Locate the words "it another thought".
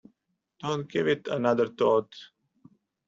1.07-2.11